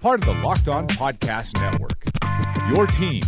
[0.00, 2.04] part of the Locked On Podcast Network.
[2.72, 3.22] Your team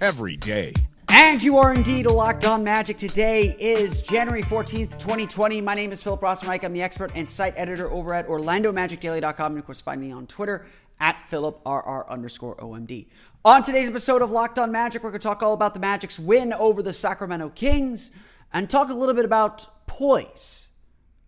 [0.00, 0.72] every day.
[1.10, 2.96] And you are indeed Locked On Magic.
[2.96, 5.60] Today is January 14th, 2020.
[5.60, 9.52] My name is Philip Rossman I'm the expert and site editor over at OrlandoMagicDaily.com.
[9.52, 10.66] And of course, find me on Twitter
[10.98, 13.06] at PhilipRR underscore OMD.
[13.44, 16.18] On today's episode of Locked On Magic, we're going to talk all about the Magic's
[16.18, 18.10] win over the Sacramento Kings
[18.52, 20.68] and talk a little bit about poise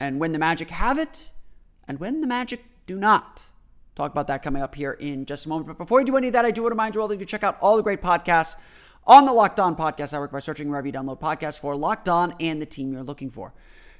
[0.00, 1.30] and when the Magic have it,
[1.86, 3.49] and when the Magic do not.
[4.00, 5.66] Talk about that coming up here in just a moment.
[5.66, 7.16] But before we do any of that, I do want to remind you all that
[7.16, 8.56] you can check out all the great podcasts
[9.06, 12.34] on the Locked On Podcast Network by searching wherever you download podcasts for Locked On
[12.40, 13.52] and the team you're looking for.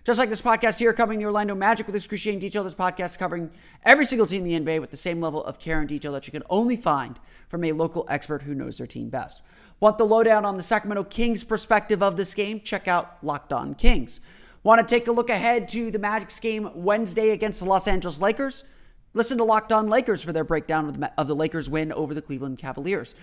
[0.03, 3.51] Just like this podcast here, covering the Orlando Magic with excruciating detail, this podcast covering
[3.85, 6.27] every single team in the NBA with the same level of care and detail that
[6.27, 9.43] you can only find from a local expert who knows their team best.
[9.81, 12.63] Want the lowdown on the Sacramento Kings perspective of this game?
[12.63, 14.23] Check out Locked On Kings.
[14.63, 18.23] Want to take a look ahead to the Magic's game Wednesday against the Los Angeles
[18.23, 18.65] Lakers?
[19.13, 22.15] Listen to Locked On Lakers for their breakdown of the, of the Lakers' win over
[22.15, 23.15] the Cleveland Cavaliers.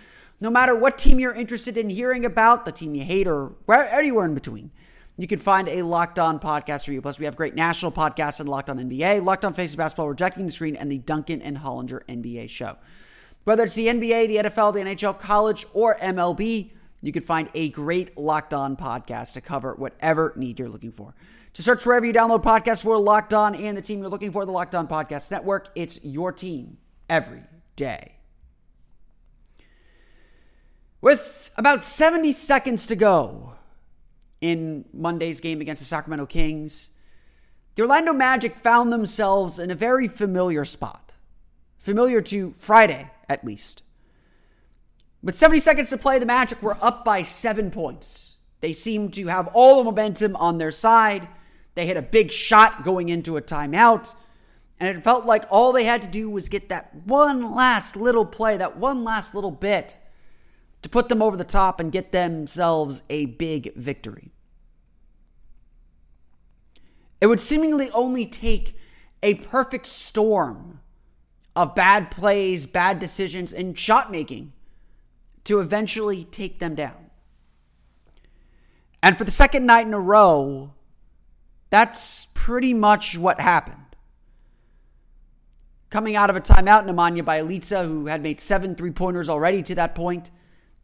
[0.41, 4.25] No matter what team you're interested in hearing about, the team you hate, or anywhere
[4.25, 4.71] in between,
[5.15, 7.01] you can find a Locked On podcast for you.
[7.01, 10.45] Plus, we have great national podcasts and Locked On NBA, Locked On Fantasy Basketball, Rejecting
[10.45, 12.77] the Screen, and the Duncan and Hollinger NBA show.
[13.45, 16.71] Whether it's the NBA, the NFL, the NHL, college, or MLB,
[17.01, 21.15] you can find a great Locked On podcast to cover whatever need you're looking for.
[21.53, 24.45] To search wherever you download podcasts for Locked On and the team you're looking for,
[24.45, 25.69] the Locked On Podcast Network.
[25.75, 26.77] It's your team
[27.09, 27.43] every
[27.75, 28.13] day.
[31.01, 33.53] With about 70 seconds to go
[34.41, 36.89] in Monday's game against the Sacramento Kings,
[37.75, 41.15] the Orlando Magic found themselves in a very familiar spot.
[41.77, 43.83] Familiar to Friday, at least.
[45.21, 48.41] With 70 seconds to play, the Magic were up by seven points.
[48.61, 51.27] They seemed to have all the momentum on their side.
[51.77, 54.15] They had a big shot going into a timeout.
[54.79, 58.25] And it felt like all they had to do was get that one last little
[58.25, 59.95] play, that one last little bit
[60.81, 64.31] to put them over the top and get themselves a big victory.
[67.21, 68.75] It would seemingly only take
[69.21, 70.79] a perfect storm
[71.55, 74.51] of bad plays, bad decisions, and shot making
[75.43, 77.11] to eventually take them down.
[79.03, 80.73] And for the second night in a row,
[81.69, 83.83] that's pretty much what happened.
[85.89, 89.75] Coming out of a timeout, Nemanja Bjelica, who had made seven three pointers already to
[89.75, 90.31] that point,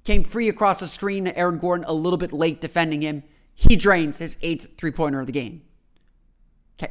[0.04, 1.28] came free across the screen.
[1.28, 3.24] Aaron Gordon a little bit late defending him.
[3.54, 5.64] He drains his eighth three pointer of the game.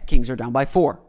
[0.07, 1.01] Kings are down by four.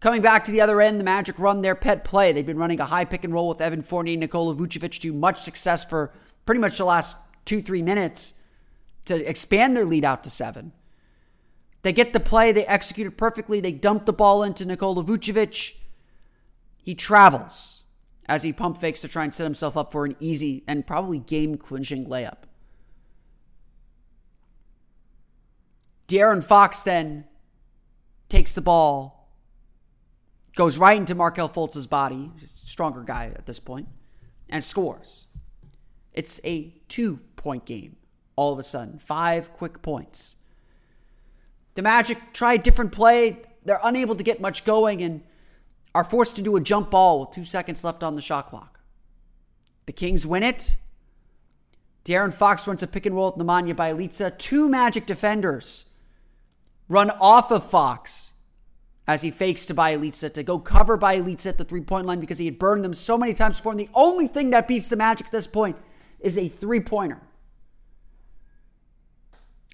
[0.00, 2.32] Coming back to the other end, the Magic run their pet play.
[2.32, 5.40] They've been running a high pick and roll with Evan Fournier, Nikola Vucevic to much
[5.40, 6.12] success for
[6.44, 8.34] pretty much the last two, three minutes
[9.06, 10.72] to expand their lead out to seven.
[11.86, 15.74] They get the play, they execute it perfectly, they dump the ball into Nikola Vucevic.
[16.82, 17.84] He travels
[18.28, 21.20] as he pump fakes to try and set himself up for an easy and probably
[21.20, 22.38] game clinching layup.
[26.08, 27.26] De'Aaron Fox then
[28.28, 29.30] takes the ball,
[30.56, 33.86] goes right into Markelle Fultz's body, stronger guy at this point,
[34.48, 35.28] and scores.
[36.12, 37.94] It's a two point game
[38.34, 38.98] all of a sudden.
[38.98, 40.34] Five quick points.
[41.76, 43.42] The Magic try a different play.
[43.64, 45.22] They're unable to get much going and
[45.94, 48.80] are forced to do a jump ball with two seconds left on the shot clock.
[49.84, 50.78] The Kings win it.
[52.04, 54.36] De'Aaron Fox runs a pick and roll with Nemanja Bjelica.
[54.38, 55.86] Two Magic defenders
[56.88, 58.32] run off of Fox
[59.06, 62.38] as he fakes to Bjelica to go cover Bjelica at the three point line because
[62.38, 63.72] he had burned them so many times before.
[63.72, 65.76] And the only thing that beats the Magic at this point
[66.20, 67.20] is a three pointer.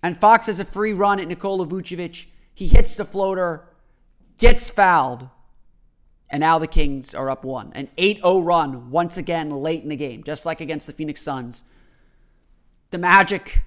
[0.03, 2.27] And Fox has a free run at Nikola Vucevic.
[2.55, 3.69] He hits the floater,
[4.37, 5.29] gets fouled,
[6.29, 7.73] and now the Kings are up one.
[7.75, 11.21] An 8 0 run once again late in the game, just like against the Phoenix
[11.21, 11.65] Suns.
[12.91, 13.63] The Magic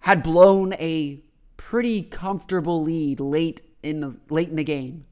[0.00, 1.20] had blown a
[1.56, 5.04] pretty comfortable lead late in the late in the game.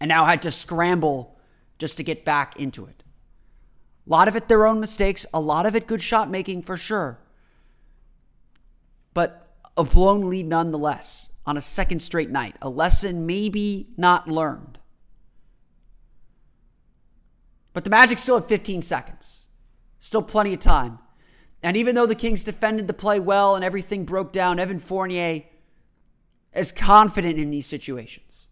[0.00, 1.38] And now had to scramble
[1.78, 3.04] just to get back into it.
[4.06, 6.76] A lot of it their own mistakes, a lot of it good shot making for
[6.76, 7.20] sure.
[9.14, 12.56] But a blown lead nonetheless on a second straight night.
[12.62, 14.78] A lesson maybe not learned.
[17.72, 19.48] But the Magic still had 15 seconds.
[19.98, 20.98] Still plenty of time.
[21.62, 25.42] And even though the Kings defended the play well and everything broke down, Evan Fournier
[26.54, 28.48] is confident in these situations.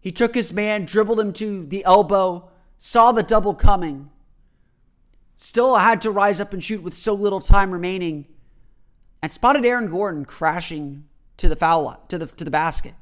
[0.00, 4.10] He took his man, dribbled him to the elbow, saw the double coming,
[5.36, 8.26] still had to rise up and shoot with so little time remaining,
[9.22, 11.04] and spotted Aaron Gordon crashing
[11.36, 12.94] to the foul line, to the to the basket,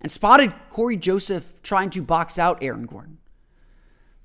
[0.00, 3.18] and spotted Cory Joseph trying to box out Aaron Gordon.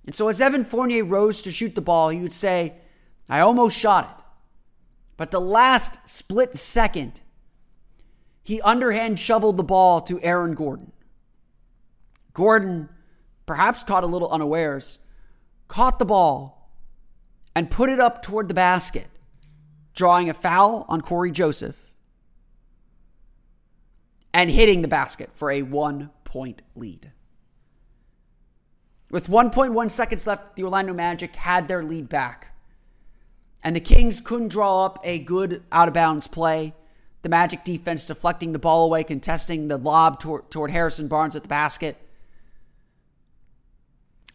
[0.06, 2.76] And so as Evan Fournier rose to shoot the ball, he would say,
[3.28, 4.26] I almost shot it.
[5.18, 7.22] But the last split second,
[8.44, 10.92] he underhand shoveled the ball to Aaron Gordon.
[12.34, 12.90] Gordon,
[13.46, 15.00] perhaps caught a little unawares,
[15.68, 16.70] caught the ball
[17.56, 19.08] and put it up toward the basket,
[19.96, 21.92] drawing a foul on Cory Joseph
[24.34, 27.12] and hitting the basket for a one point lead.
[29.10, 32.54] With 1.1 seconds left, the Orlando Magic had their lead back.
[33.64, 36.74] And the Kings couldn't draw up a good out of bounds play.
[37.22, 41.44] The Magic defense deflecting the ball away, contesting the lob toward, toward Harrison Barnes at
[41.44, 41.98] the basket.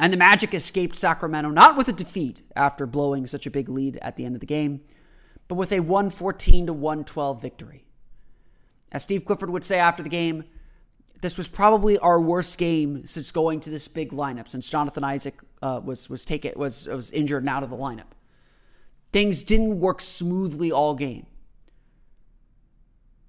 [0.00, 3.98] And the Magic escaped Sacramento, not with a defeat after blowing such a big lead
[4.00, 4.80] at the end of the game,
[5.50, 7.84] but with a 114 to 112 victory.
[8.92, 10.44] As Steve Clifford would say after the game,
[11.22, 15.34] this was probably our worst game since going to this big lineup, since Jonathan Isaac
[15.60, 18.12] uh, was was taken was was injured and out of the lineup.
[19.12, 21.26] Things didn't work smoothly all game.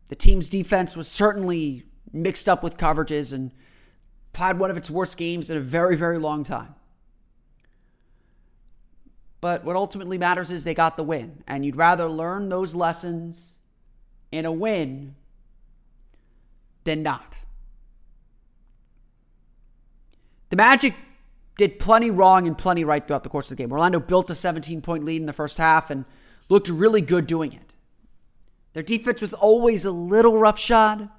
[0.10, 3.50] The team's defense was certainly mixed up with coverages and
[4.36, 6.76] had one of its worst games in a very, very long time.
[9.42, 11.44] But what ultimately matters is they got the win.
[11.48, 13.56] And you'd rather learn those lessons
[14.32, 15.16] in a win
[16.84, 17.42] than not.
[20.52, 20.94] The Magic
[21.58, 23.72] did plenty wrong and plenty right throughout the course of the game.
[23.72, 26.06] Orlando built a 17 point lead in the first half and
[26.48, 27.76] looked really good doing it.
[28.74, 31.10] Their defense was always a little roughshod.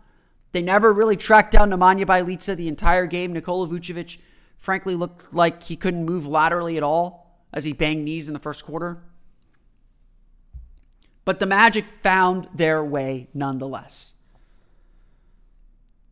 [0.53, 3.33] They never really tracked down Nemanja Bjelica the entire game.
[3.33, 4.19] Nikola Vucevic,
[4.59, 7.22] frankly, looked like he couldn't move laterally at all
[7.53, 9.03] as he banged knees in the first quarter.
[11.25, 14.15] But the Magic found their way nonetheless.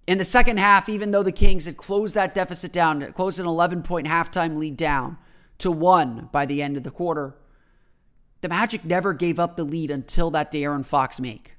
[0.06, 3.46] In the second half, even though the Kings had closed that deficit down, closed an
[3.46, 5.18] 11 point halftime lead down
[5.58, 7.36] to one by the end of the quarter,
[8.40, 11.56] the Magic never gave up the lead until that De'Aaron Fox make.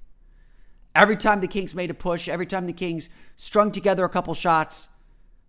[0.94, 4.34] Every time the Kings made a push, every time the Kings strung together a couple
[4.34, 4.90] shots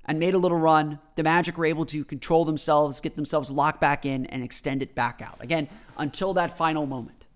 [0.05, 3.81] and made a little run, the Magic were able to control themselves, get themselves locked
[3.81, 5.37] back in, and extend it back out.
[5.41, 7.27] Again, until that final moment.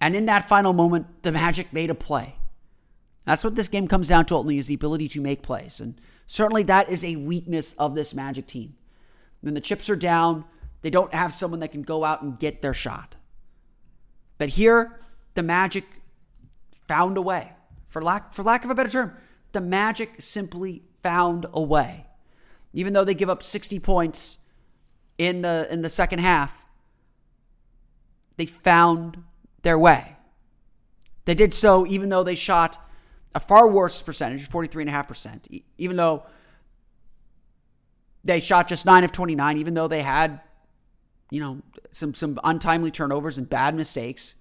[0.00, 2.36] And in that final moment, the Magic made a play.
[3.24, 5.80] That's what this game comes down to ultimately is the ability to make plays.
[5.80, 5.94] And
[6.26, 8.74] certainly that is a weakness of this Magic team.
[9.40, 10.44] When the chips are down,
[10.82, 13.16] they don't have someone that can go out and get their shot.
[14.38, 15.00] But here,
[15.34, 15.84] the Magic
[16.88, 17.52] found a way.
[17.88, 19.16] For lack, for lack of a better term,
[19.52, 22.06] the Magic simply found a way.
[22.72, 24.38] Even though they give up 60 points
[25.18, 26.64] in the in the second half,
[28.36, 29.22] they found
[29.62, 30.16] their way.
[31.24, 32.78] They did so even though they shot
[33.34, 36.24] a far worse percentage, 43.5%, even though
[38.24, 40.40] they shot just 9 of 29, even though they had,
[41.30, 44.34] you know, some, some untimely turnovers and bad mistakes.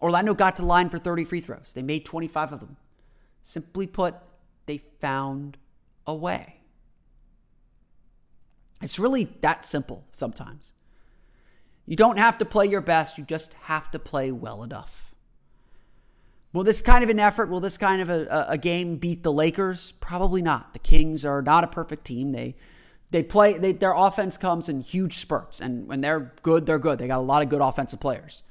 [0.00, 1.72] Orlando got to the line for 30 free throws.
[1.74, 2.76] They made 25 of them.
[3.42, 4.14] Simply put,
[4.70, 5.56] they found
[6.06, 6.60] a way.
[8.80, 10.72] It's really that simple sometimes.
[11.86, 15.12] You don't have to play your best, you just have to play well enough.
[16.52, 19.32] Will this kind of an effort, will this kind of a, a, game beat the
[19.32, 19.90] Lakers?
[19.90, 20.72] Probably not.
[20.72, 22.30] The Kings are not a perfect team.
[22.30, 22.54] They
[23.10, 27.00] they play they, their offense comes in huge spurts, and when they're good, they're good.
[27.00, 28.44] They got a lot of good offensive players.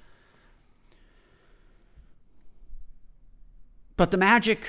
[3.96, 4.60] But the Magic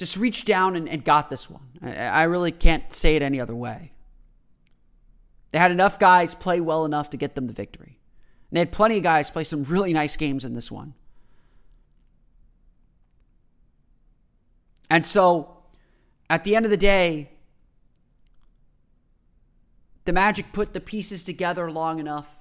[0.00, 1.62] just reached down and, and got this one.
[1.82, 3.92] I, I really can't say it any other way.
[5.50, 7.98] They had enough guys play well enough to get them the victory.
[8.50, 10.94] And they had plenty of guys play some really nice games in this one.
[14.88, 15.58] And so,
[16.30, 17.30] at the end of the day,
[20.06, 22.38] the Magic put the pieces together long enough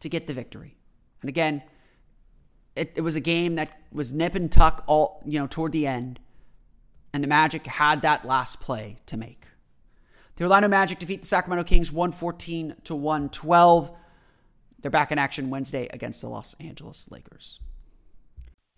[0.00, 0.76] to get the victory.
[1.22, 1.62] And again,
[2.76, 5.86] it, it was a game that was nip and tuck all you know toward the
[5.86, 6.20] end,
[7.12, 9.46] and the Magic had that last play to make.
[10.36, 13.90] The Orlando Magic defeat the Sacramento Kings 114 to 112.
[14.80, 17.60] They're back in action Wednesday against the Los Angeles Lakers.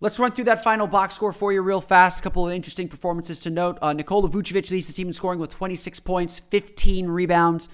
[0.00, 2.18] Let's run through that final box score for you real fast.
[2.18, 3.78] A couple of interesting performances to note.
[3.80, 7.68] Uh, Nikola Vucevic leads the team in scoring with 26 points, 15 rebounds,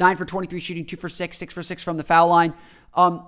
[0.00, 2.54] 9 for 23 shooting, 2 for 6, 6 for 6 from the foul line.
[2.94, 3.26] Um,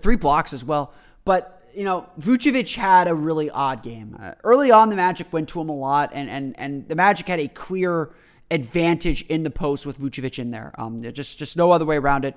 [0.00, 0.92] three blocks as well.
[1.24, 4.16] But you know, Vucevic had a really odd game.
[4.20, 7.26] Uh, early on, the Magic went to him a lot, and and and the Magic
[7.26, 8.10] had a clear
[8.50, 10.72] advantage in the post with Vucevic in there.
[10.78, 12.36] Um, just just no other way around it.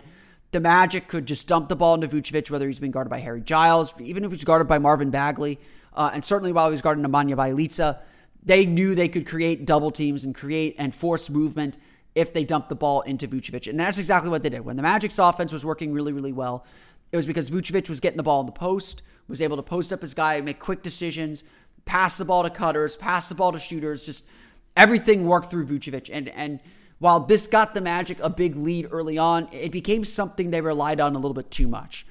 [0.57, 3.41] The Magic could just dump the ball into Vucevic, whether he's being guarded by Harry
[3.41, 5.59] Giles, even if he's guarded by Marvin Bagley,
[5.93, 7.99] uh, and certainly while he was guarding Nemanja Bjelica,
[8.41, 11.77] they knew they could create double teams and create and force movement
[12.15, 13.69] if they dumped the ball into Vucevic.
[13.69, 14.61] And that's exactly what they did.
[14.61, 16.65] When the Magic's offense was working really, really well,
[17.11, 19.93] it was because Vucevic was getting the ball in the post, was able to post
[19.93, 21.43] up his guy, make quick decisions,
[21.85, 24.27] pass the ball to cutters, pass the ball to shooters, just
[24.75, 26.09] everything worked through Vucevic.
[26.11, 26.59] And and
[26.99, 30.99] while this got the Magic a big lead early on, it became something they relied
[30.99, 32.05] on a little bit too much.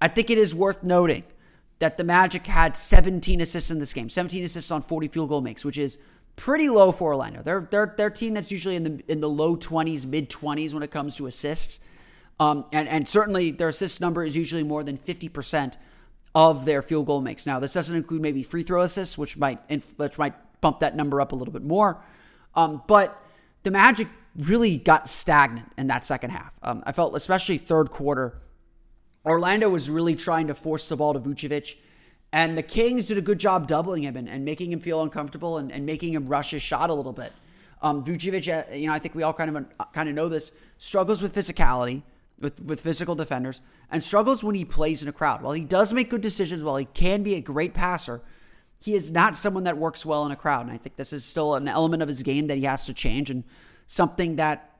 [0.00, 1.22] I think it is worth noting
[1.78, 5.40] that the Magic had 17 assists in this game, 17 assists on 40 field goal
[5.40, 5.98] makes, which is
[6.36, 7.42] pretty low for Orlando.
[7.42, 10.82] They're they're they're team that's usually in the in the low 20s, mid 20s when
[10.82, 11.80] it comes to assists.
[12.40, 15.76] Um, and and certainly their assist number is usually more than 50%
[16.34, 17.46] of their field goal makes.
[17.46, 19.60] Now, this doesn't include maybe free throw assists, which might
[19.96, 22.02] which might bump that number up a little bit more.
[22.54, 23.22] Um, but
[23.62, 26.54] the Magic really got stagnant in that second half.
[26.62, 28.38] Um, I felt, especially third quarter,
[29.24, 31.76] Orlando was really trying to force the ball to Vucevic
[32.32, 35.58] and the Kings did a good job doubling him and, and making him feel uncomfortable
[35.58, 37.32] and, and making him rush his shot a little bit.
[37.82, 40.28] Um, Vucevic, uh, you know, I think we all kind of uh, kind of know
[40.28, 42.02] this, struggles with physicality,
[42.40, 43.60] with, with physical defenders,
[43.90, 45.42] and struggles when he plays in a crowd.
[45.42, 48.22] While he does make good decisions, while he can be a great passer,
[48.80, 50.62] he is not someone that works well in a crowd.
[50.62, 52.94] And I think this is still an element of his game that he has to
[52.94, 53.44] change and
[53.86, 54.70] something that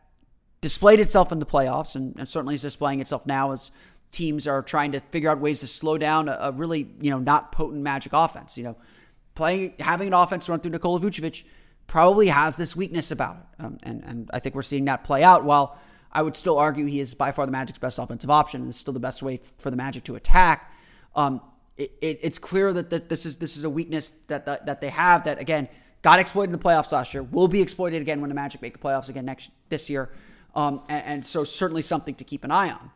[0.61, 3.73] displayed itself in the playoffs and, and certainly is displaying itself now as
[4.13, 7.19] teams are trying to figure out ways to slow down a, a really, you know,
[7.19, 8.57] not potent magic offense.
[8.57, 8.77] You know,
[9.35, 11.45] playing having an offense run through Nikola Vucevic
[11.87, 13.65] probably has this weakness about it.
[13.65, 15.45] Um, and, and I think we're seeing that play out.
[15.45, 15.79] While
[16.13, 18.77] I would still argue he is by far the Magic's best offensive option, and is
[18.77, 20.73] still the best way for the Magic to attack.
[21.17, 21.41] Um,
[21.77, 24.81] it, it, it's clear that, that this is this is a weakness that, that that
[24.81, 25.69] they have that again
[26.03, 28.73] got exploited in the playoffs last year, will be exploited again when the Magic make
[28.73, 30.11] the playoffs again next this year.
[30.55, 32.91] Um, and, and, so certainly something to keep an eye on.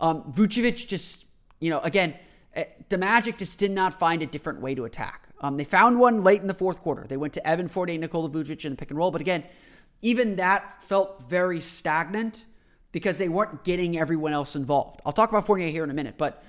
[0.00, 1.24] Um, Vucevic just,
[1.58, 2.14] you know, again,
[2.54, 5.28] eh, the Magic just did not find a different way to attack.
[5.40, 7.06] Um, they found one late in the fourth quarter.
[7.08, 9.10] They went to Evan Fournier, Nikola Vucevic in the pick and roll.
[9.10, 9.44] But again,
[10.02, 12.46] even that felt very stagnant
[12.92, 15.00] because they weren't getting everyone else involved.
[15.06, 16.44] I'll talk about Fournier here in a minute, but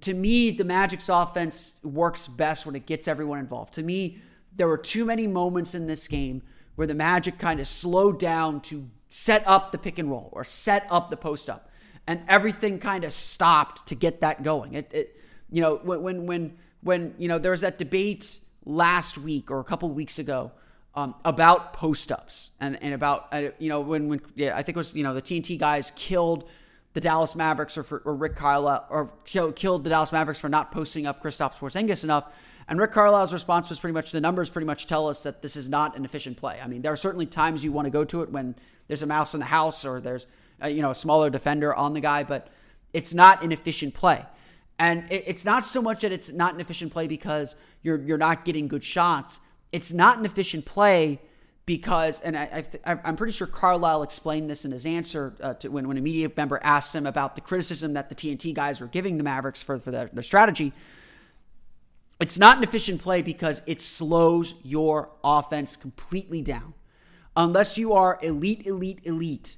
[0.00, 3.74] to me, the Magic's offense works best when it gets everyone involved.
[3.74, 4.22] To me,
[4.56, 6.42] there were too many moments in this game
[6.74, 10.44] where the Magic kind of slowed down to set up the pick and roll or
[10.44, 11.70] set up the post up,
[12.06, 14.74] and everything kind of stopped to get that going.
[14.74, 19.50] It, it you know, when when when you know there was that debate last week
[19.50, 20.52] or a couple weeks ago
[20.94, 24.76] um, about post ups and, and about, uh, you know, when, when, yeah, I think
[24.76, 26.48] it was, you know, the TNT guys killed
[26.92, 30.50] the Dallas Mavericks or, for, or Rick Carlisle or killed, killed the Dallas Mavericks for
[30.50, 32.26] not posting up Kristaps Porzingis enough.
[32.68, 35.56] And Rick Carlisle's response was pretty much the numbers pretty much tell us that this
[35.56, 36.60] is not an efficient play.
[36.62, 38.54] I mean, there are certainly times you want to go to it when
[38.88, 40.26] there's a mouse in the house or there's,
[40.60, 42.48] a, you know, a smaller defender on the guy, but
[42.92, 44.24] it's not an efficient play.
[44.78, 48.18] And it, it's not so much that it's not an efficient play because you're you're
[48.18, 49.40] not getting good shots
[49.72, 51.20] it's not an efficient play
[51.64, 55.68] because, and I, I am pretty sure Carlisle explained this in his answer uh, to
[55.68, 58.86] when, when a media member asked him about the criticism that the TNT guys were
[58.86, 60.72] giving the Mavericks for, for their, their strategy.
[62.22, 66.74] It's not an efficient play because it slows your offense completely down.
[67.36, 69.56] Unless you are elite, elite, elite,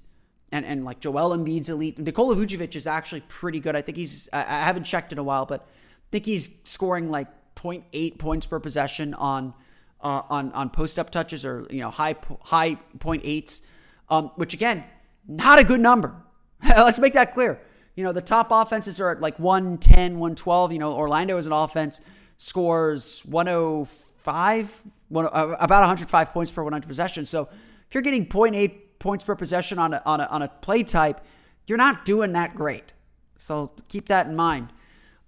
[0.51, 1.99] and, and like Joel Embiid's elite.
[1.99, 3.75] Nikola Vucevic is actually pretty good.
[3.75, 7.11] I think he's, I, I haven't checked in a while, but I think he's scoring
[7.11, 9.55] like 0.8 points per possession on
[10.01, 13.63] uh, on on post up touches or you know high high point eights,
[14.11, 14.85] um, which again,
[15.27, 16.15] not a good number.
[16.63, 17.61] Let's make that clear.
[17.97, 20.73] You know the top offenses are at like 110, 112.
[20.73, 22.03] You know Orlando is an offense
[22.37, 27.25] scores 105, one, uh, about 105 points per 100 possession.
[27.27, 27.49] So
[27.89, 31.21] if you're getting 0.8 points per possession on a, on a, on a play type,
[31.67, 32.93] you're not doing that great.
[33.39, 34.69] So keep that in mind.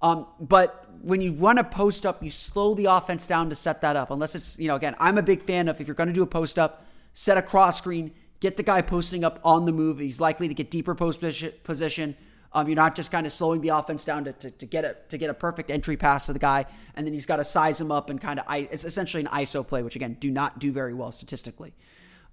[0.02, 3.80] Um, but when you run a post up, you slow the offense down to set
[3.82, 4.10] that up.
[4.10, 6.22] Unless it's, you know, again, I'm a big fan of if you're going to do
[6.22, 9.98] a post up, set a cross screen, get the guy posting up on the move.
[9.98, 11.20] He's likely to get deeper post
[11.64, 12.16] position.
[12.56, 14.96] Um, you're not just kind of slowing the offense down to, to, to, get a
[15.10, 16.64] to get a perfect entry pass to the guy,
[16.94, 19.64] and then he's got to size him up and kind of it's essentially an ISO
[19.64, 21.74] play, which again do not do very well statistically.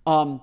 [0.08, 0.40] Um,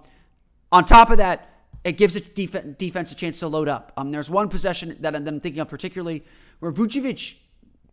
[0.70, 1.48] on top of that,
[1.82, 3.90] it gives the def- defense a chance to load up.
[3.96, 6.24] Um, there's one possession that I'm, that I'm thinking of particularly
[6.58, 7.36] where Vucevic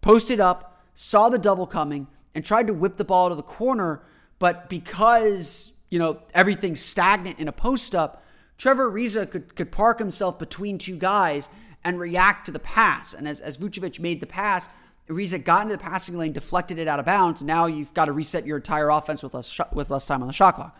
[0.01, 4.03] posted up, saw the double coming, and tried to whip the ball to the corner.
[4.39, 8.23] But because, you know, everything's stagnant in a post up,
[8.57, 11.47] Trevor Ariza could, could park himself between two guys
[11.87, 13.13] and react to the pass.
[13.13, 14.67] And as, as Vucevic made the pass,
[15.07, 17.41] Ariza got into the passing lane, deflected it out of bounds.
[17.41, 20.33] Now you've got to reset your entire offense with less, with less time on the
[20.33, 20.77] shot clock.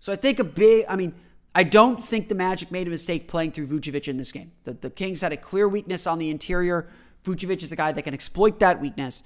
[0.00, 1.14] So I think a big, I mean,
[1.54, 4.50] I don't think the Magic made a mistake playing through Vucevic in this game.
[4.64, 6.88] The, the Kings had a clear weakness on the interior.
[7.24, 9.22] Vucevic is a guy that can exploit that weakness.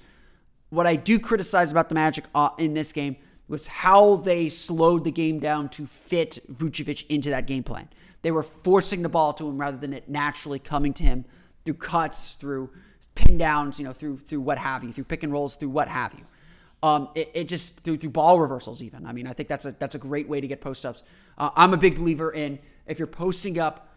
[0.69, 3.15] What I do criticize about the Magic uh, in this game
[3.47, 7.89] was how they slowed the game down to fit Vucevic into that game plan.
[8.25, 11.25] They were forcing the ball to him rather than it naturally coming to him
[11.63, 12.71] through cuts, through
[13.13, 15.87] pin downs, you know, through through what have you, through pick and rolls, through what
[15.87, 16.25] have you.
[16.81, 19.05] Um, it, it, just through through ball reversals even.
[19.05, 21.03] I mean, I think that's a that's a great way to get post ups.
[21.37, 22.57] Uh, I'm a big believer in
[22.87, 23.93] if you're posting up,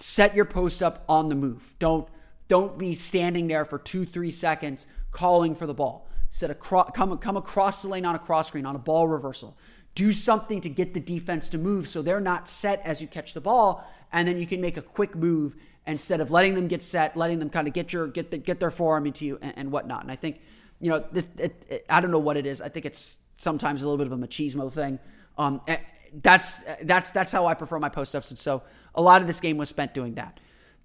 [0.00, 1.76] set your post up on the move.
[1.78, 2.08] Don't
[2.48, 6.08] don't be standing there for two, three seconds calling for the ball.
[6.30, 9.56] Set a come, come across the lane on a cross screen, on a ball reversal.
[9.98, 13.34] Do something to get the defense to move so they're not set as you catch
[13.34, 15.56] the ball, and then you can make a quick move
[15.88, 18.60] instead of letting them get set, letting them kind of get your get the, get
[18.60, 20.02] their forearm into you and, and whatnot.
[20.02, 20.40] And I think,
[20.80, 22.60] you know, this, it, it, I don't know what it is.
[22.60, 25.00] I think it's sometimes a little bit of a machismo thing.
[25.36, 25.78] Um, eh,
[26.22, 28.62] that's that's that's how I prefer my post ups, and so
[28.94, 30.38] a lot of this game was spent doing that.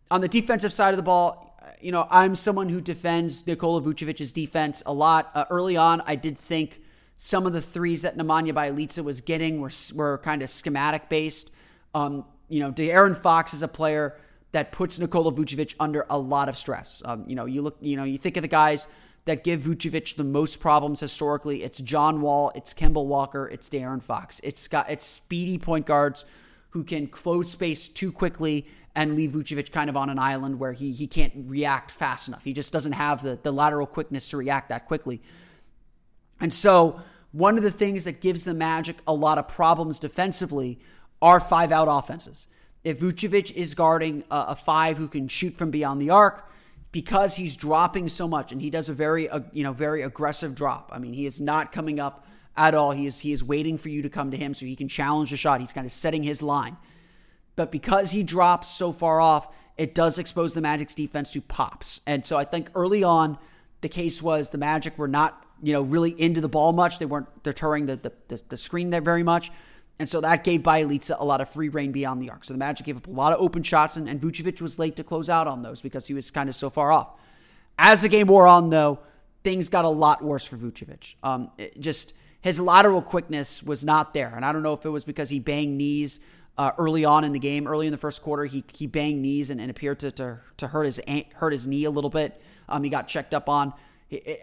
[0.09, 4.31] On the defensive side of the ball, you know, I'm someone who defends Nikola Vucevic's
[4.31, 5.31] defense a lot.
[5.35, 6.81] Uh, early on, I did think
[7.23, 11.51] some of the threes that Nemanja Bjelica was getting were, were kind of schematic based.
[11.95, 14.17] Um, you know, De'Aaron Fox is a player
[14.51, 17.01] that puts Nikola Vucevic under a lot of stress.
[17.05, 18.89] Um, you know, you look, you know, you think of the guys
[19.23, 21.63] that give Vucevic the most problems historically.
[21.63, 24.41] It's John Wall, it's Kemba Walker, it's De'Aaron Fox.
[24.43, 26.25] It's got it's speedy point guards
[26.71, 30.73] who can close space too quickly and leave Vucevic kind of on an island where
[30.73, 32.43] he he can't react fast enough.
[32.43, 35.21] He just doesn't have the, the lateral quickness to react that quickly.
[36.41, 36.99] And so
[37.33, 40.79] one of the things that gives the Magic a lot of problems defensively
[41.21, 42.47] are five out offenses.
[42.85, 46.49] If Vucevic is guarding a, a five who can shoot from beyond the arc,
[46.93, 50.55] because he's dropping so much and he does a very uh, you know very aggressive
[50.55, 50.91] drop.
[50.93, 52.91] I mean, he is not coming up at all.
[52.91, 55.31] He is he is waiting for you to come to him so he can challenge
[55.31, 55.59] the shot.
[55.59, 56.77] He's kind of setting his line
[57.55, 62.01] but because he drops so far off, it does expose the Magic's defense to pops.
[62.05, 63.37] And so I think early on,
[63.81, 66.99] the case was the Magic were not, you know, really into the ball much.
[66.99, 69.49] They weren't deterring the, the, the, screen there very much.
[69.97, 72.43] And so that gave Bjelica a lot of free rein beyond the arc.
[72.43, 74.97] So the Magic gave up a lot of open shots, and, and Vucevic was late
[74.97, 77.19] to close out on those because he was kind of so far off.
[77.79, 78.99] As the game wore on, though,
[79.43, 81.15] things got a lot worse for Vucevic.
[81.23, 81.49] Um,
[81.79, 84.33] just his lateral quickness was not there.
[84.35, 86.19] And I don't know if it was because he banged knees
[86.57, 88.45] uh, early on in the game, early in the first quarter.
[88.45, 91.01] He, he banged knees and, and appeared to, to, to hurt, his,
[91.35, 92.41] hurt his knee a little bit.
[92.67, 93.73] Um, he got checked up on.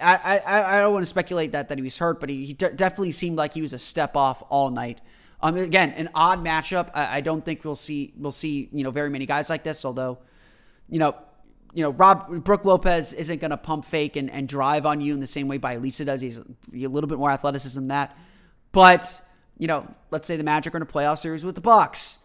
[0.01, 2.55] I, I, I don't want to speculate that that he was hurt, but he, he
[2.55, 5.01] definitely seemed like he was a step off all night.
[5.43, 6.91] Um, again, an odd matchup.
[6.95, 9.85] I, I, don't think we'll see we'll see you know very many guys like this.
[9.85, 10.19] Although,
[10.89, 11.17] you know,
[11.73, 15.15] you know, Rob Brook Lopez isn't going to pump fake and, and drive on you
[15.15, 16.21] in the same way Bjelica does.
[16.21, 18.17] He's a little bit more athleticism than that.
[18.73, 19.23] But
[19.59, 22.19] you know, let's say the Magic are in a playoff series with the Bucks.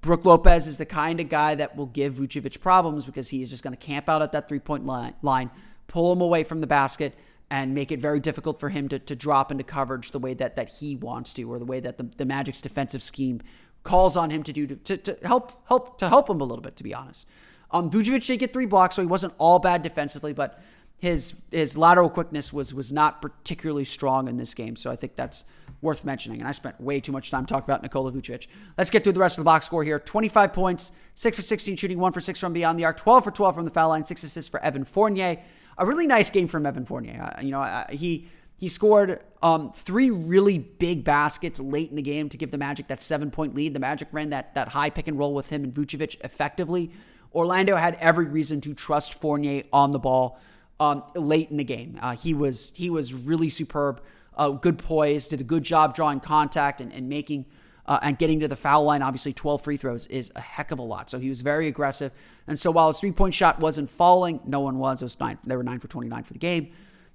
[0.00, 3.50] Brook Lopez is the kind of guy that will give Vucevic problems because he is
[3.50, 5.50] just going to camp out at that three point line, line,
[5.96, 7.14] pull him away from the basket,
[7.48, 10.54] and make it very difficult for him to, to drop into coverage the way that,
[10.56, 13.40] that he wants to, or the way that the, the Magic's defensive scheme
[13.82, 16.60] calls on him to do to, to, to help help to help him a little
[16.60, 17.24] bit, to be honest.
[17.70, 20.62] Um, Vucevic did get three blocks, so he wasn't all bad defensively, but
[20.98, 24.76] his his lateral quickness was was not particularly strong in this game.
[24.76, 25.44] So I think that's
[25.80, 26.40] worth mentioning.
[26.40, 28.48] And I spent way too much time talking about Nikola Vucevic.
[28.76, 29.98] Let's get through the rest of the box score here.
[29.98, 33.30] 25 points, 6 for 16 shooting, 1 for 6 from beyond the arc, 12 for
[33.30, 35.38] 12 from the foul line, 6 assists for Evan Fournier.
[35.78, 37.34] A really nice game from Evan Fournier.
[37.42, 42.38] You know, he he scored um, three really big baskets late in the game to
[42.38, 43.74] give the Magic that seven point lead.
[43.74, 46.90] The Magic ran that that high pick and roll with him and Vucevic effectively.
[47.34, 50.38] Orlando had every reason to trust Fournier on the ball
[50.80, 51.98] um, late in the game.
[52.00, 54.00] Uh, he was he was really superb
[54.36, 57.44] uh, good poise, did a good job drawing contact and, and making
[57.86, 59.02] uh, and getting to the foul line.
[59.02, 61.10] Obviously, 12 free throws is a heck of a lot.
[61.10, 62.12] So he was very aggressive.
[62.46, 65.02] And so while his three point shot wasn't falling, no one was.
[65.02, 65.38] It was nine.
[65.44, 66.72] They were nine for 29 for the game.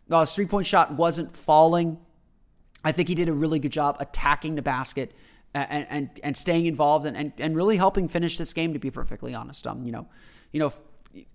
[0.08, 1.98] While his three point shot wasn't falling,
[2.84, 5.14] I think he did a really good job attacking the basket
[5.54, 8.74] and and, and staying involved and, and, and really helping finish this game.
[8.74, 10.08] To be perfectly honest, um, you know,
[10.52, 10.74] you know,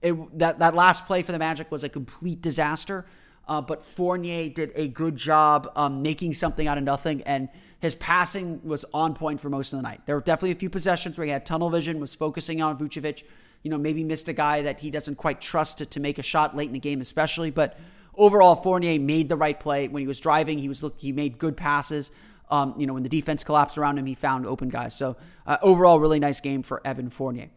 [0.01, 3.05] it, that that last play for the Magic was a complete disaster.
[3.49, 7.49] Uh, but Fournier did a good job um, making something out of nothing, and
[7.81, 10.01] his passing was on point for most of the night.
[10.07, 13.23] There were definitely a few possessions where he had tunnel vision, was focusing on Vucevic.
[13.62, 16.23] You know, maybe missed a guy that he doesn't quite trust to, to make a
[16.23, 17.51] shot late in the game, especially.
[17.51, 17.79] But
[18.15, 20.59] overall, Fournier made the right play when he was driving.
[20.59, 22.11] He was look, he made good passes.
[22.49, 24.95] Um, you know, when the defense collapsed around him, he found open guys.
[24.95, 27.51] So uh, overall, really nice game for Evan Fournier.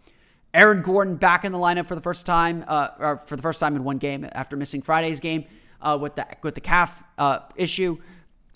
[0.53, 3.59] Aaron Gordon back in the lineup for the first time, uh, or for the first
[3.59, 5.45] time in one game after missing Friday's game
[5.81, 7.97] uh, with the with the calf uh, issue.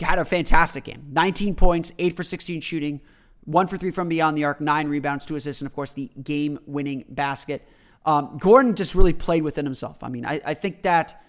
[0.00, 1.06] Had a fantastic game.
[1.12, 3.00] 19 points, 8 for 16 shooting,
[3.44, 6.10] 1 for 3 from beyond the arc, 9 rebounds, 2 assists, and of course the
[6.22, 7.66] game winning basket.
[8.04, 10.02] Um, Gordon just really played within himself.
[10.02, 11.20] I mean, I, I think that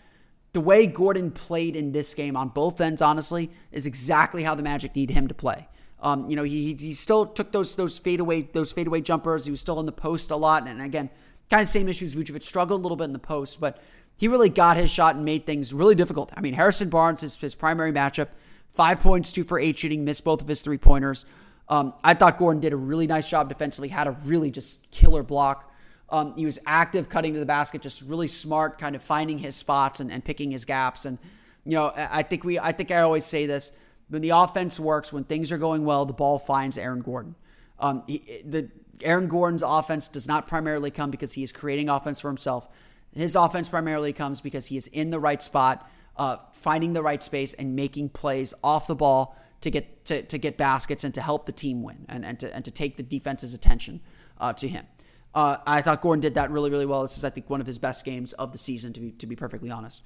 [0.54, 4.64] the way Gordon played in this game on both ends, honestly, is exactly how the
[4.64, 5.68] Magic need him to play.
[6.00, 9.46] Um, you know, he, he still took those those fadeaway those fadeaway jumpers.
[9.46, 11.10] He was still in the post a lot, and again,
[11.50, 12.16] kind of same issues.
[12.16, 13.82] Vucevic struggled a little bit in the post, but
[14.18, 16.32] he really got his shot and made things really difficult.
[16.36, 18.30] I mean, Harrison Barnes, his, his primary matchup,
[18.76, 21.26] five points, two for eight shooting, missed both of his three pointers.
[21.68, 25.24] Um, I thought Gordon did a really nice job defensively, had a really just killer
[25.24, 25.72] block.
[26.10, 29.56] Um, he was active cutting to the basket, just really smart, kind of finding his
[29.56, 31.06] spots and, and picking his gaps.
[31.06, 31.18] And,
[31.64, 33.72] you know, I think we, I think I always say this
[34.10, 37.34] when the offense works, when things are going well, the ball finds Aaron Gordon.
[37.80, 38.70] Um, he, the
[39.02, 42.70] Aaron Gordon's offense does not primarily come because he is creating offense for himself.
[43.14, 47.22] His offense primarily comes because he is in the right spot, uh, finding the right
[47.22, 51.22] space, and making plays off the ball to get to, to get baskets and to
[51.22, 54.02] help the team win and, and to and to take the defense's attention
[54.40, 54.86] uh, to him.
[55.34, 57.02] Uh, I thought Gordon did that really, really well.
[57.02, 59.28] This is, I think, one of his best games of the season, to be to
[59.28, 60.04] be perfectly honest.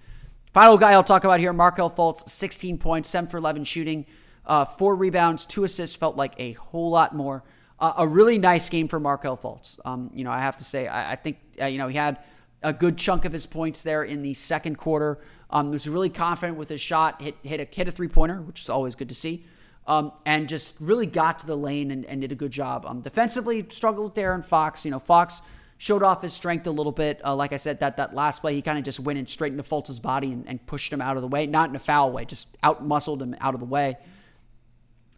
[0.54, 4.08] Final guy I'll talk about here, Markelle Fultz, 16 points, 7 for 11 shooting,
[4.48, 7.43] uh, four rebounds, two assists, felt like a whole lot more.
[7.80, 9.80] Uh, a really nice game for Markelle Fultz.
[9.86, 12.17] Um, you know, I have to say, I, I think, uh, you know, he had
[12.63, 15.19] a good chunk of his points there in the second quarter.
[15.51, 18.62] Um, was really confident with his shot, hit hit a hit a three pointer, which
[18.62, 19.45] is always good to see,
[19.88, 22.85] um, and just really got to the lane and, and did a good job.
[22.85, 24.85] Um, defensively, struggled with De'Aaron Fox.
[24.85, 25.41] You know, Fox
[25.77, 27.19] showed off his strength a little bit.
[27.25, 29.51] Uh, like I said, that that last play, he kind of just went in straight
[29.51, 32.12] into Fultz's body and, and, pushed him out of the way, not in a foul
[32.12, 33.97] way, just out muscled him out of the way.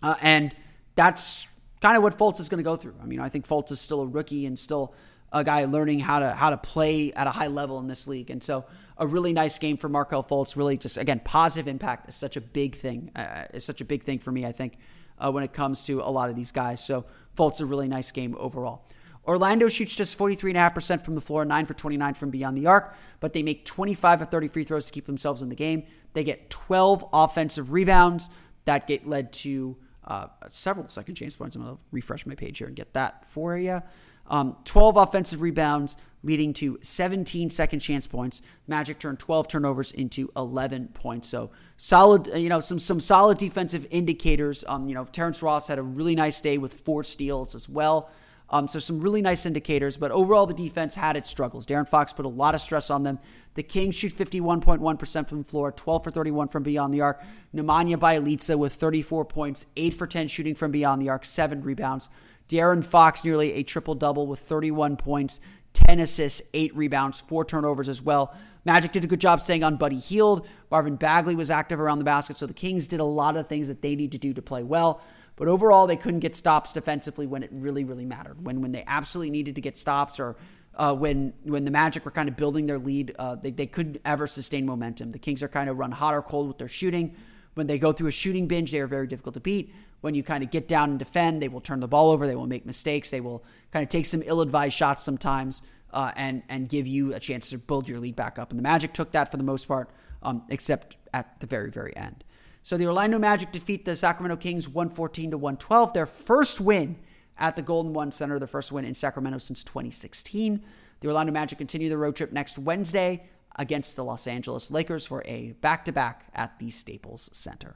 [0.03, 0.55] Uh, and
[0.95, 1.47] that's
[1.81, 2.95] kind of what Fultz is going to go through.
[3.01, 4.93] I mean, I think Fultz is still a rookie and still
[5.33, 8.29] a guy learning how to how to play at a high level in this league.
[8.29, 8.65] And so
[8.97, 10.56] a really nice game for Markelle Fultz.
[10.56, 13.12] Really, just again, positive impact is such a big thing.
[13.15, 14.45] Uh, it's such a big thing for me.
[14.45, 14.77] I think
[15.21, 16.84] uh, when it comes to a lot of these guys.
[16.84, 18.88] So Fultz a really nice game overall.
[19.27, 23.34] Orlando shoots just 43.5% from the floor, 9 for 29 from beyond the arc, but
[23.34, 25.84] they make 25 of 30 free throws to keep themselves in the game.
[26.13, 28.32] They get 12 offensive rebounds
[28.65, 31.56] that get led to uh, several second chance points.
[31.56, 33.82] I'm going to refresh my page here and get that for you.
[34.27, 38.41] Um, 12 offensive rebounds leading to 17 second chance points.
[38.67, 41.29] Magic turned 12 turnovers into 11 points.
[41.29, 44.63] So solid, you know, some some solid defensive indicators.
[44.67, 48.10] Um, you know, Terrence Ross had a really nice day with four steals as well.
[48.51, 51.65] Um, so some really nice indicators, but overall the defense had its struggles.
[51.65, 53.17] De'Aaron Fox put a lot of stress on them.
[53.53, 57.21] The Kings shoot 51.1% from the floor, 12 for 31 from beyond the arc.
[57.55, 62.10] Nemanja Bjelica with 34 points, 8 for 10 shooting from beyond the arc, 7 rebounds.
[62.49, 65.39] De'Aaron Fox nearly a triple double with 31 points,
[65.73, 68.36] 10 assists, 8 rebounds, 4 turnovers as well.
[68.63, 70.47] Magic did a good job staying on Buddy Hield.
[70.69, 73.67] Marvin Bagley was active around the basket, so the Kings did a lot of things
[73.67, 75.01] that they need to do to play well.
[75.36, 78.45] But overall, they couldn't get stops defensively when it really, really mattered.
[78.45, 80.36] When when they absolutely needed to get stops, or
[80.75, 83.97] uh, when when the Magic were kind of building their lead, uh, they, they couldn't
[84.05, 85.10] ever sustain momentum.
[85.10, 87.15] The Kings are kind of run hot or cold with their shooting.
[87.55, 89.73] When they go through a shooting binge, they are very difficult to beat.
[90.01, 92.27] When you kind of get down and defend, they will turn the ball over.
[92.27, 93.09] They will make mistakes.
[93.09, 95.61] They will kind of take some ill-advised shots sometimes,
[95.93, 98.49] uh, and and give you a chance to build your lead back up.
[98.49, 99.89] And the Magic took that for the most part,
[100.23, 102.23] um, except at the very very end.
[102.63, 106.97] So the Orlando Magic defeat the Sacramento Kings 114 to 112, their first win
[107.37, 110.63] at the Golden One Center, the first win in Sacramento since 2016.
[110.99, 113.23] The Orlando Magic continue the road trip next Wednesday
[113.57, 117.75] against the Los Angeles Lakers for a back to back at the Staples Center.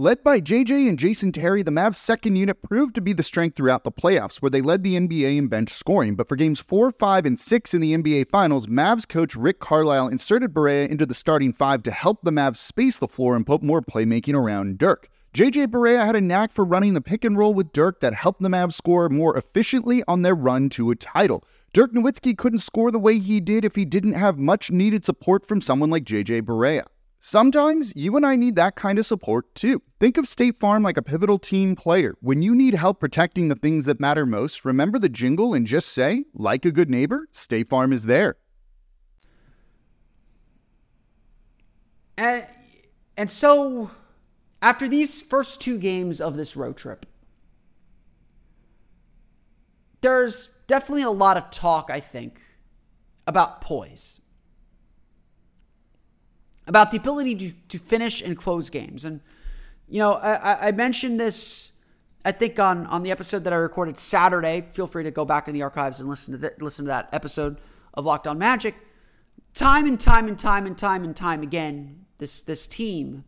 [0.00, 3.56] Led by JJ and Jason Terry, the Mavs' second unit proved to be the strength
[3.56, 6.14] throughout the playoffs, where they led the NBA in bench scoring.
[6.14, 10.06] But for games 4, 5, and 6 in the NBA Finals, Mavs coach Rick Carlisle
[10.06, 13.60] inserted Barea into the starting five to help the Mavs space the floor and put
[13.60, 15.08] more playmaking around Dirk.
[15.34, 18.40] JJ Barea had a knack for running the pick and roll with Dirk that helped
[18.40, 21.42] the Mavs score more efficiently on their run to a title.
[21.72, 25.44] Dirk Nowitzki couldn't score the way he did if he didn't have much needed support
[25.44, 26.84] from someone like JJ Barea.
[27.20, 29.82] Sometimes you and I need that kind of support too.
[29.98, 32.14] Think of State Farm like a pivotal team player.
[32.20, 35.88] When you need help protecting the things that matter most, remember the jingle and just
[35.88, 38.36] say, like a good neighbor, State Farm is there.
[42.16, 42.46] And,
[43.16, 43.90] and so,
[44.62, 47.06] after these first two games of this road trip,
[50.00, 52.40] there's definitely a lot of talk, I think,
[53.26, 54.20] about poise
[56.68, 59.04] about the ability to, to finish and close games.
[59.04, 59.20] And,
[59.88, 61.72] you know, I, I mentioned this,
[62.24, 64.68] I think, on, on the episode that I recorded Saturday.
[64.72, 67.08] Feel free to go back in the archives and listen to, that, listen to that
[67.12, 67.58] episode
[67.94, 68.74] of Locked On Magic.
[69.54, 73.24] Time and time and time and time and time again, this, this team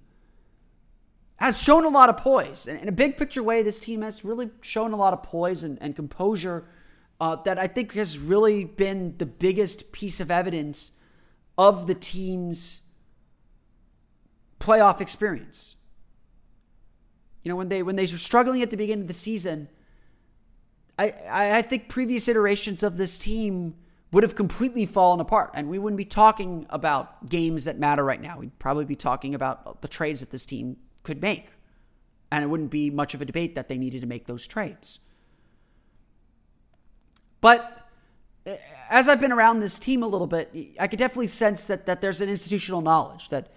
[1.37, 2.67] has shown a lot of poise.
[2.69, 5.65] And in a big picture way, this team has really shown a lot of poise
[5.65, 6.67] and, and composure
[7.19, 10.93] uh, that I think has really been the biggest piece of evidence
[11.57, 12.83] of the team's
[14.61, 15.77] playoff experience.
[17.43, 19.69] You know, when they when they were struggling at the beginning of the season,
[20.99, 21.15] I,
[21.57, 23.75] I think previous iterations of this team
[24.13, 28.21] would have completely fallen apart, and we wouldn't be talking about games that matter right
[28.21, 28.39] now.
[28.39, 31.47] We'd probably be talking about the trades that this team could make,
[32.31, 34.99] and it wouldn't be much of a debate that they needed to make those trades.
[37.41, 37.89] But
[38.45, 38.59] eh,
[38.91, 42.03] as I've been around this team a little bit, I could definitely sense that that
[42.03, 43.53] there's an institutional knowledge that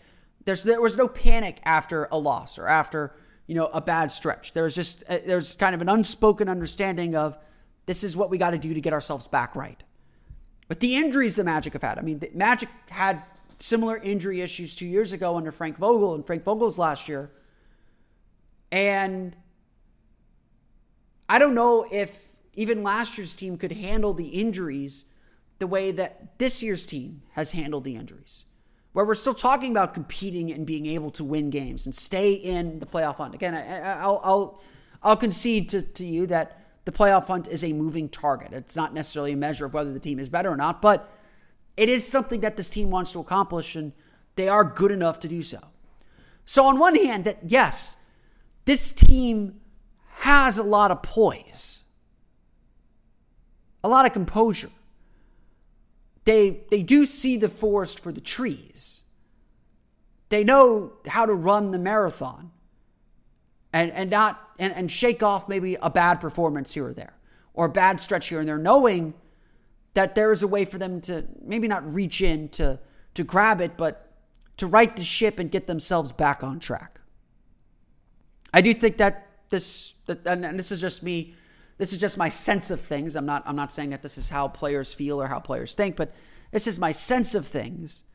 [0.45, 3.15] there's there was no panic after a loss or after
[3.47, 4.53] you know a bad stretch.
[4.53, 7.37] There was just uh, there's kind of an unspoken understanding of
[7.85, 9.81] this is what we got to do to get ourselves back right.
[10.67, 13.21] But the injuries the Magic have had, I mean, the Magic had
[13.59, 17.31] similar injury issues two years ago under Frank Vogel and Frank Vogel's last year,
[18.71, 19.35] and
[21.27, 25.05] I don't know if even last year's team could handle the injuries
[25.59, 28.45] the way that this year's team has handled the injuries
[28.93, 32.79] where we're still talking about competing and being able to win games and stay in
[32.79, 33.35] the playoff hunt.
[33.35, 34.61] Again, I, will I'll
[35.03, 38.53] I'll concede to, to you that the playoff hunt is a moving target.
[38.53, 41.11] It's not necessarily a measure of whether the team is better or not, but
[41.75, 43.93] it is something that this team wants to accomplish, and
[44.35, 45.59] they are good enough to do so.
[46.45, 47.97] So, on one hand, that yes,
[48.65, 49.59] this team
[50.17, 51.83] has a lot of poise,
[53.83, 54.69] a lot of composure.
[56.25, 59.01] They they do see the forest for the trees.
[60.29, 62.51] They know how to run the marathon
[63.71, 67.17] and and not and, and shake off maybe a bad performance here or there
[67.53, 69.13] or a bad stretch here and there, knowing
[69.93, 72.79] that there is a way for them to maybe not reach in to
[73.13, 74.11] to grab it, but
[74.57, 76.99] to right the ship and get themselves back on track.
[78.53, 81.35] I do think that this that, and this is just me
[81.83, 83.13] this is just my sense of things.
[83.13, 85.97] I'm not I'm not saying that this is how players feel or how players think,
[85.97, 86.13] but
[86.51, 88.05] this is my sense of things.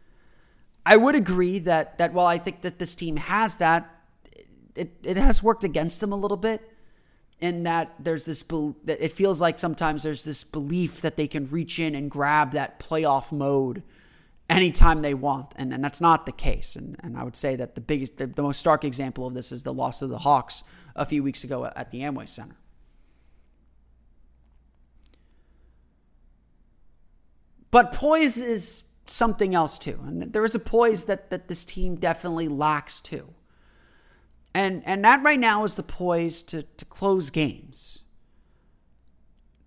[0.86, 3.94] I would agree that that while I think that this team has that,
[4.74, 6.62] it it has worked against them a little bit.
[7.40, 8.42] In that there's this
[8.84, 12.52] that it feels like sometimes there's this belief that they can reach in and grab
[12.52, 13.82] that playoff mode
[14.48, 16.74] anytime they want, and, and that's not the case.
[16.74, 19.52] And and I would say that the biggest, the, the most stark example of this
[19.52, 20.64] is the loss of the Hawks
[20.96, 22.56] a few weeks ago at the Amway Center.
[27.70, 30.00] But poise is something else too.
[30.04, 33.34] And there is a poise that, that this team definitely lacks too.
[34.54, 38.00] And and that right now is the poise to, to close games.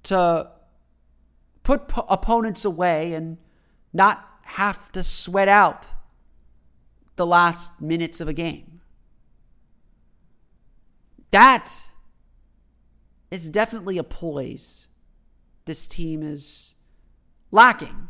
[0.04, 0.50] To
[1.64, 3.38] put po- opponents away and
[3.94, 5.94] not have to sweat out
[7.16, 8.82] the last minutes of a game.
[11.30, 11.72] That
[13.30, 14.88] is definitely a poise
[15.66, 16.76] this team is
[17.52, 18.10] lacking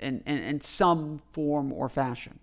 [0.00, 2.38] in, in, in some form or fashion.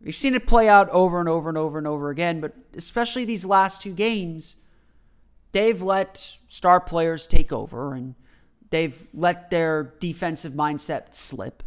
[0.00, 3.24] We've seen it play out over and over and over and over again, but especially
[3.24, 4.56] these last two games,
[5.52, 8.14] they've let star players take over and
[8.70, 11.62] they've let their defensive mindset slip.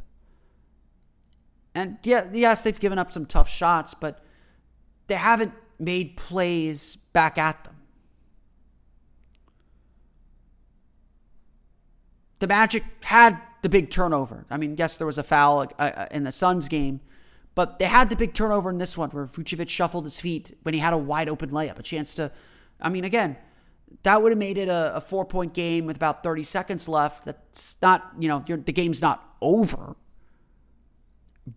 [1.76, 4.24] And yeah, yes, they've given up some tough shots, but
[5.08, 7.76] they haven't made plays back at them.
[12.40, 14.46] The Magic had the big turnover.
[14.50, 17.02] I mean, yes, there was a foul uh, uh, in the Suns game,
[17.56, 20.74] but they had the big turnover in this one where Vucevic shuffled his feet when
[20.74, 22.32] he had a wide open layup, a chance to.
[22.82, 23.36] I mean, again,
[24.04, 27.26] that would have made it a, a four point game with about 30 seconds left.
[27.26, 29.96] That's not, you know, the game's not over,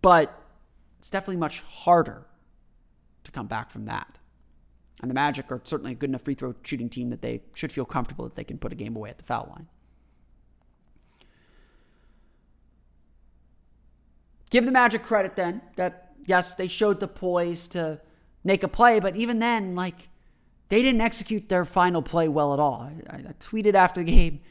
[0.01, 0.37] but
[0.99, 2.25] it's definitely much harder
[3.23, 4.19] to come back from that.
[5.01, 7.71] And the Magic are certainly a good enough free throw shooting team that they should
[7.71, 9.67] feel comfortable that they can put a game away at the foul line.
[14.53, 17.99] Give the Magic credit then that yes, they showed the poise to
[18.43, 20.09] make a play, but even then, like
[20.69, 22.91] they didn't execute their final play well at all.
[23.09, 24.41] I, I tweeted after the game,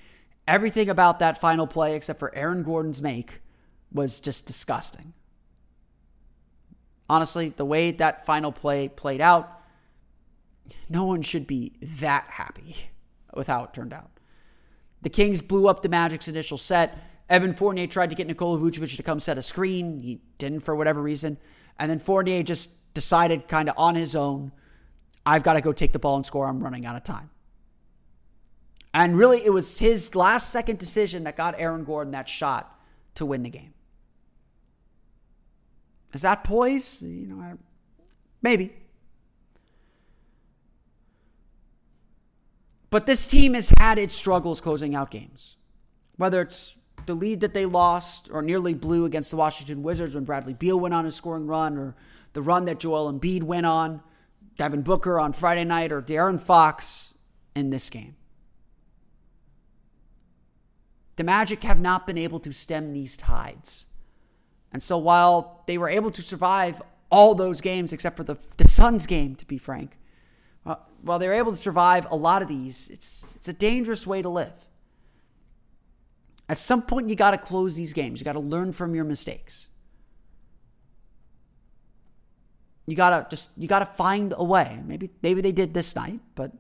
[0.49, 3.43] everything about that final play except for Aaron Gordon's make
[3.93, 5.13] was just disgusting.
[7.09, 9.63] Honestly, the way that final play played out,
[10.89, 12.91] no one should be that happy
[13.35, 14.11] with how it turned out.
[15.03, 16.99] The Kings blew up the Magic's initial set.
[17.33, 20.01] Evan Fournier tried to get Nikola Vucevic to come set a screen.
[20.01, 21.39] He didn't for whatever reason.
[21.79, 24.53] And then Fournier just decided kind of on his own,
[25.25, 26.47] I've got to go take the ball and score.
[26.47, 27.31] I'm running out of time.
[28.93, 32.79] And really, it was his last second decision that got Aaron Gordon that shot
[33.15, 33.73] to win the game.
[36.13, 37.01] Is that poise?
[37.01, 37.59] You know,
[38.43, 38.75] maybe.
[42.91, 45.57] But this team has had its struggles closing out games.
[46.17, 50.25] Whether it's the lead that they lost or nearly blew against the Washington Wizards when
[50.25, 51.95] Bradley Beal went on a scoring run, or
[52.33, 54.03] the run that Joel Embiid went on,
[54.57, 57.15] Devin Booker on Friday night, or De'Aaron Fox
[57.55, 58.17] in this game.
[61.17, 63.87] The Magic have not been able to stem these tides.
[64.73, 68.69] And so while they were able to survive all those games, except for the, the
[68.69, 69.99] Suns game, to be frank,
[70.65, 74.07] uh, while they were able to survive a lot of these, it's, it's a dangerous
[74.07, 74.67] way to live.
[76.53, 78.21] At some point, you got to close these games.
[78.21, 79.71] You got to learn from your mistakes.
[82.85, 84.83] You gotta just you gotta find a way.
[84.85, 86.53] Maybe maybe they did this night, but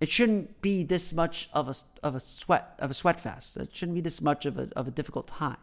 [0.00, 3.58] it shouldn't be this much of a of a sweat of a sweat fest.
[3.58, 5.58] It shouldn't be this much of a of a difficult time.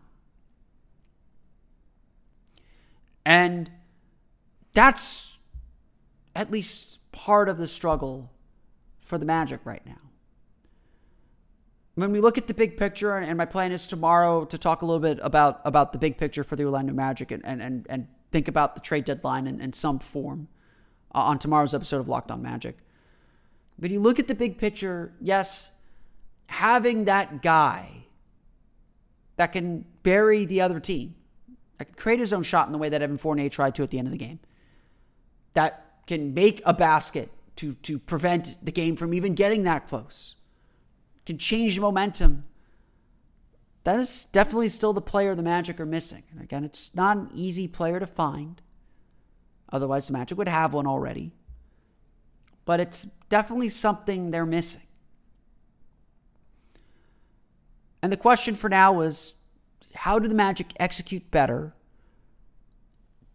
[3.25, 3.71] And
[4.75, 5.39] that's
[6.35, 8.29] at least part of the struggle
[8.99, 10.12] for the Magic right now
[11.95, 14.85] when we look at the big picture, and my plan is tomorrow to talk a
[14.85, 18.07] little bit about about the big picture for the Orlando Magic and and and, and
[18.31, 20.47] think about the trade deadline in, in some form
[21.13, 22.77] uh, on tomorrow's episode of Locked On Magic.
[23.77, 25.71] But you look at the big picture, yes,
[26.47, 28.05] having that guy
[29.35, 31.15] that can bury the other team,
[31.77, 33.91] that can create his own shot in the way that Evan Fournier tried to at
[33.91, 34.39] the end of the game,
[35.53, 40.35] that can make a basket to to prevent the game from even getting that close
[41.25, 42.45] can change the momentum
[43.83, 46.23] that is definitely still the player the Magic are missing.
[46.31, 48.61] And again, it's not an easy player to find.
[49.71, 51.33] Otherwise, the Magic would have one already.
[52.65, 54.83] But it's definitely something they're missing.
[58.01, 59.33] And the question for now is
[59.95, 61.73] how do the Magic execute better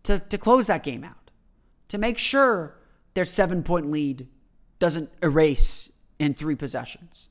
[0.05, 1.31] to, to close that game out?
[1.89, 2.79] To make sure
[3.13, 4.29] their seven point lead
[4.79, 7.29] doesn't erase in three possessions.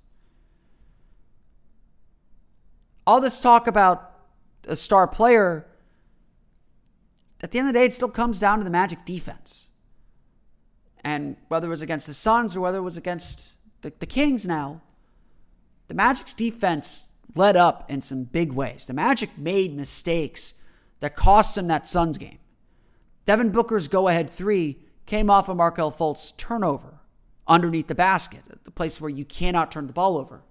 [3.08, 4.12] All this talk about
[4.68, 5.66] a star player,
[7.42, 9.70] at the end of the day, it still comes down to the Magic's defense.
[11.06, 14.46] And whether it was against the Suns or whether it was against the, the Kings
[14.46, 14.82] now,
[15.88, 18.86] the Magic's defense led up in some big ways.
[18.86, 20.56] The Magic made mistakes
[21.00, 22.40] that cost them that Suns game.
[23.26, 27.00] Devin Booker's go ahead three came off of Markelle Fultz turnover
[27.48, 30.42] underneath the basket, the place where you cannot turn the ball over.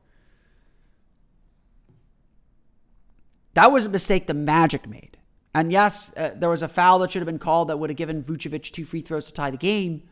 [3.57, 5.17] That was a mistake the Magic made.
[5.55, 7.97] And yes, uh, there was a foul that should have been called that would have
[7.97, 10.03] given Vucevic two free throws to tie the game.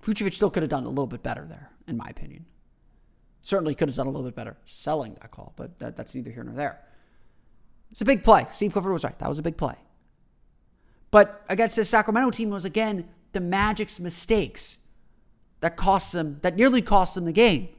[0.00, 2.46] Vucevic still could have done a little bit better there, in my opinion.
[3.42, 6.30] Certainly could have done a little bit better selling that call, but that, that's neither
[6.30, 6.78] here nor there.
[7.90, 8.46] It's a big play.
[8.52, 9.18] Steve Clifford was right.
[9.18, 9.74] That was a big play.
[11.10, 14.78] But against this Sacramento team was again the Magic's mistakes
[15.62, 17.70] that cost them, that nearly cost them the game.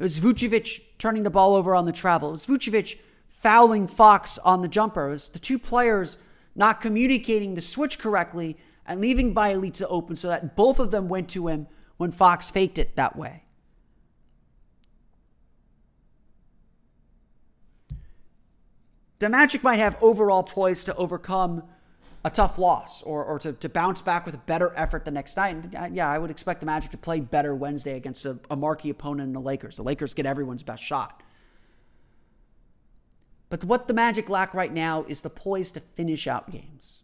[0.00, 2.30] It was Vucevic turning the ball over on the travel.
[2.30, 2.98] It was Vucevic
[3.28, 5.08] fouling Fox on the jumper.
[5.08, 6.16] It was the two players
[6.56, 11.28] not communicating the switch correctly and leaving Bjelica open so that both of them went
[11.30, 11.66] to him
[11.98, 13.44] when Fox faked it that way.
[19.18, 21.64] The Magic might have overall poise to overcome
[22.24, 25.36] a tough loss or, or to, to bounce back with a better effort the next
[25.36, 25.56] night.
[25.56, 28.56] And uh, yeah, I would expect the Magic to play better Wednesday against a, a
[28.56, 29.76] marquee opponent in the Lakers.
[29.76, 31.22] The Lakers get everyone's best shot.
[33.48, 37.02] But what the Magic lack right now is the poise to finish out games.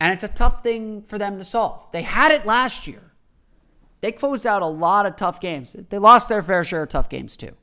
[0.00, 1.90] And it's a tough thing for them to solve.
[1.92, 3.12] They had it last year.
[4.00, 5.74] They closed out a lot of tough games.
[5.88, 7.56] They lost their fair share of tough games too.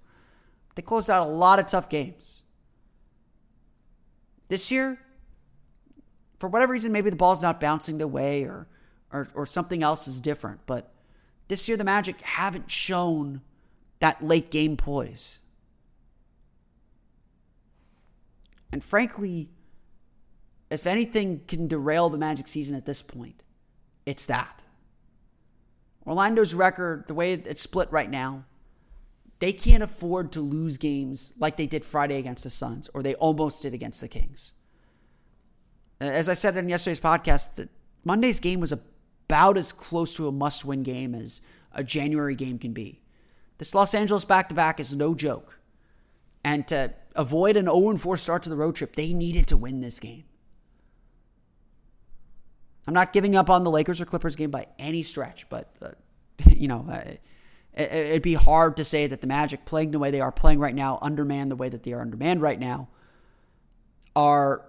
[0.76, 2.43] They closed out a lot of tough games.
[4.49, 4.99] This year,
[6.46, 8.68] for whatever reason, maybe the ball's not bouncing the way or,
[9.12, 10.60] or, or something else is different.
[10.68, 10.93] But
[11.48, 13.41] this year, the Magic haven't shown
[14.00, 15.39] that late game poise.
[18.72, 19.50] And frankly,
[20.70, 23.41] if anything can derail the Magic season at this point,
[24.06, 24.62] it's that.
[26.06, 28.46] Orlando's record, the way it's split right now,
[29.39, 33.16] they can't afford to lose games like they did Friday against the Suns or they
[33.16, 34.54] almost did against the Kings.
[36.00, 37.68] As I said in yesterday's podcast,
[38.04, 41.41] Monday's game was about as close to a must win game as
[41.72, 43.02] a January game can be.
[43.58, 45.60] This Los Angeles back to back is no joke.
[46.43, 49.80] And to avoid an 0 4 start to the road trip, they needed to win
[49.80, 50.26] this game.
[52.88, 55.91] I'm not giving up on the Lakers or Clippers game by any stretch, but, uh,
[56.50, 57.14] you know, uh,
[57.76, 60.76] it'd be hard to say that the Magic, playing the way they are playing right
[60.76, 62.89] now, undermanned the way that they are undermanned right now,
[64.16, 64.66] are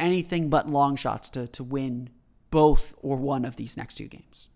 [0.00, 2.10] anything but long shots to, to win
[2.50, 4.50] both or one of these next two games.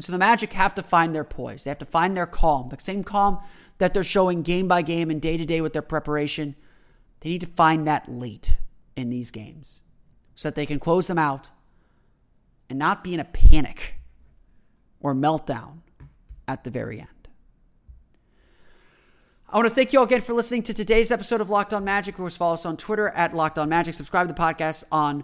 [0.00, 1.64] So the Magic have to find their poise.
[1.64, 3.38] They have to find their calm, the same calm
[3.78, 6.56] that they're showing game by game and day to day with their preparation.
[7.20, 8.58] They need to find that late
[8.96, 9.82] in these games
[10.34, 11.50] so that they can close them out
[12.68, 14.00] and not be in a panic
[15.00, 15.78] or meltdown
[16.48, 17.13] at the very end.
[19.54, 21.84] I want to thank you all again for listening to today's episode of Locked On
[21.84, 22.16] Magic.
[22.16, 23.94] Of course, follow us on Twitter at Locked On Magic.
[23.94, 25.22] Subscribe to the podcast on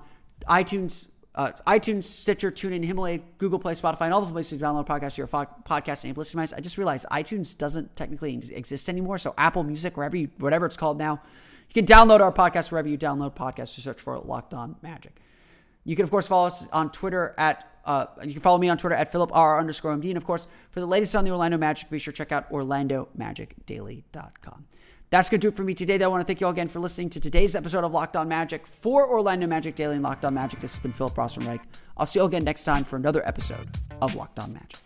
[0.48, 4.86] iTunes, uh, iTunes, Stitcher, TuneIn, Himalaya, Google Play, Spotify, and all the places to download
[4.86, 6.52] podcasts your podcast and listening device.
[6.52, 10.76] I just realized iTunes doesn't technically exist anymore, so Apple Music, wherever you, whatever it's
[10.76, 11.20] called now,
[11.68, 13.74] you can download our podcast wherever you download podcasts.
[13.74, 15.16] Just search for Locked On Magic.
[15.82, 18.78] You can of course follow us on Twitter at uh, you can follow me on
[18.78, 20.10] Twitter at Philip R underscore MD.
[20.10, 22.48] And of course, for the latest on the Orlando Magic, be sure to check out
[22.52, 24.66] OrlandoMagicDaily.com.
[25.10, 25.98] That's going to do it for me today.
[25.98, 26.04] Though.
[26.04, 28.28] I want to thank you all again for listening to today's episode of Locked On
[28.28, 30.60] Magic for Orlando Magic Daily and Locked On Magic.
[30.60, 31.62] This has been Philip Rossman-Reich.
[31.96, 33.68] I'll see you all again next time for another episode
[34.00, 34.78] of Locked On Magic.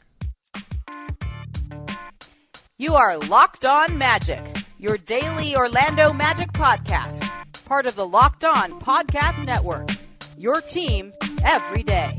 [2.78, 4.42] You are Locked On Magic,
[4.78, 7.22] your daily Orlando Magic podcast,
[7.66, 9.90] part of the Locked On Podcast Network.
[10.38, 11.10] Your team
[11.44, 12.18] every day.